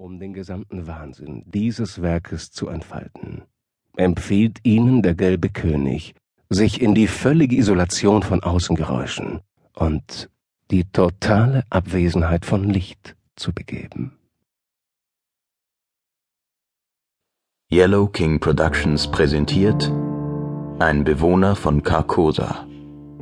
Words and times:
Um 0.00 0.20
den 0.20 0.32
gesamten 0.32 0.86
Wahnsinn 0.86 1.42
dieses 1.46 2.00
Werkes 2.00 2.52
zu 2.52 2.68
entfalten, 2.68 3.42
empfiehlt 3.96 4.60
Ihnen 4.62 5.02
der 5.02 5.16
gelbe 5.16 5.48
König, 5.48 6.14
sich 6.48 6.80
in 6.80 6.94
die 6.94 7.08
völlige 7.08 7.56
Isolation 7.56 8.22
von 8.22 8.40
Außengeräuschen 8.40 9.40
und 9.74 10.30
die 10.70 10.84
totale 10.84 11.64
Abwesenheit 11.68 12.46
von 12.46 12.62
Licht 12.62 13.16
zu 13.34 13.52
begeben. 13.52 14.16
Yellow 17.68 18.06
King 18.06 18.38
Productions 18.38 19.10
präsentiert 19.10 19.92
Ein 20.78 21.02
Bewohner 21.02 21.56
von 21.56 21.82
Carcosa 21.82 22.68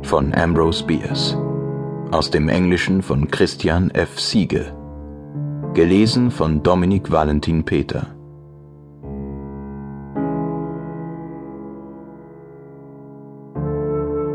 von 0.03 0.35
Ambrose 0.35 0.85
Bierce 0.85 1.39
aus 2.11 2.31
dem 2.31 2.51
Englischen 2.51 3.01
von 3.01 3.29
Christian 3.29 3.91
F. 3.93 4.21
Siege 4.21 4.77
Gelesen 5.77 6.31
von 6.31 6.63
Dominik 6.63 7.13
Valentin 7.13 7.63
Peter. 7.67 8.07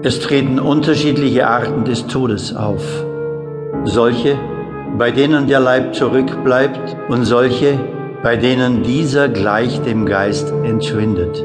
Es 0.03 0.19
treten 0.19 0.59
unterschiedliche 0.59 1.47
Arten 1.47 1.83
des 1.83 2.05
Todes 2.05 2.55
auf. 2.55 2.83
Solche, 3.85 4.37
bei 4.99 5.09
denen 5.09 5.47
der 5.47 5.59
Leib 5.59 5.95
zurückbleibt 5.95 6.95
und 7.09 7.25
solche, 7.25 7.79
bei 8.21 8.35
denen 8.35 8.83
dieser 8.83 9.27
gleich 9.27 9.81
dem 9.81 10.05
Geist 10.05 10.53
entschwindet. 10.63 11.43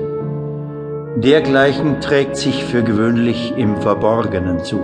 Dergleichen 1.16 2.02
trägt 2.02 2.36
sich 2.36 2.64
für 2.64 2.82
gewöhnlich 2.82 3.54
im 3.56 3.78
Verborgenen 3.78 4.62
zu, 4.62 4.78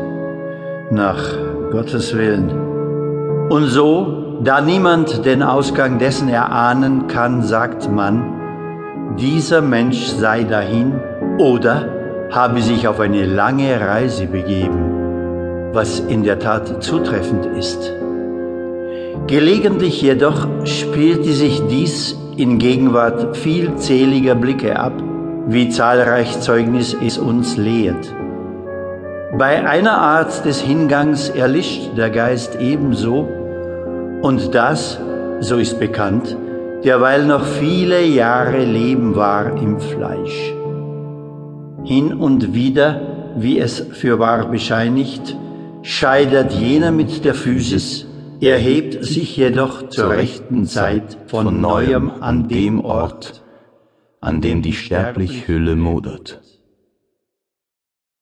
nach 0.90 1.22
Gottes 1.70 2.16
Willen. 2.16 3.50
Und 3.50 3.66
so 3.66 4.31
da 4.44 4.60
niemand 4.60 5.24
den 5.24 5.42
Ausgang 5.42 5.98
dessen 5.98 6.28
erahnen 6.28 7.06
kann, 7.06 7.42
sagt 7.42 7.90
man, 7.90 9.14
dieser 9.16 9.60
Mensch 9.60 10.06
sei 10.06 10.42
dahin 10.42 11.00
oder 11.38 11.88
habe 12.30 12.60
sich 12.60 12.88
auf 12.88 12.98
eine 12.98 13.24
lange 13.24 13.80
Reise 13.80 14.26
begeben, 14.26 15.70
was 15.72 16.00
in 16.00 16.24
der 16.24 16.40
Tat 16.40 16.82
zutreffend 16.82 17.46
ist. 17.56 17.92
Gelegentlich 19.28 20.02
jedoch 20.02 20.48
spielte 20.64 21.32
sich 21.32 21.62
dies 21.68 22.18
in 22.36 22.58
Gegenwart 22.58 23.36
vielzähliger 23.36 24.34
Blicke 24.34 24.76
ab, 24.76 24.94
wie 25.46 25.68
zahlreich 25.68 26.40
Zeugnis 26.40 26.96
es 27.00 27.16
uns 27.16 27.56
lehrt. 27.56 28.12
Bei 29.38 29.66
einer 29.68 29.98
Art 29.98 30.44
des 30.44 30.60
Hingangs 30.60 31.28
erlischt 31.28 31.96
der 31.96 32.10
Geist 32.10 32.58
ebenso, 32.60 33.28
und 34.22 34.54
das, 34.54 34.98
so 35.40 35.58
ist 35.58 35.78
bekannt, 35.80 36.36
derweil 36.84 37.26
noch 37.26 37.44
viele 37.44 38.04
Jahre 38.04 38.64
Leben 38.64 39.16
war 39.16 39.56
im 39.60 39.80
Fleisch. 39.80 40.52
Hin 41.84 42.14
und 42.14 42.54
wieder, 42.54 43.34
wie 43.36 43.58
es 43.58 43.80
für 43.80 44.18
wahr 44.18 44.48
bescheinigt, 44.48 45.36
scheitert 45.82 46.52
jener 46.52 46.92
mit 46.92 47.24
der 47.24 47.34
Physis, 47.34 48.06
erhebt 48.40 49.04
sich 49.04 49.36
jedoch 49.36 49.88
zur 49.88 50.10
rechten 50.10 50.66
Zeit 50.66 51.18
von 51.26 51.60
neuem 51.60 52.10
an 52.20 52.48
dem 52.48 52.84
Ort, 52.84 53.42
an 54.20 54.40
dem 54.40 54.62
die 54.62 54.72
sterblich 54.72 55.48
Hülle 55.48 55.74
modert. 55.74 56.40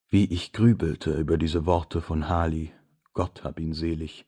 Wie 0.09 0.25
ich 0.25 0.53
grübelte 0.53 1.13
über 1.13 1.37
diese 1.37 1.67
Worte 1.67 2.01
von 2.01 2.29
Hali, 2.29 2.73
Gott 3.13 3.45
hab 3.45 3.61
ihn 3.61 3.75
selig, 3.75 4.25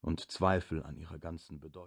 und 0.00 0.30
Zweifel 0.30 0.82
an 0.82 0.96
ihrer 0.96 1.18
ganzen 1.18 1.60
Bedeutung. 1.60 1.70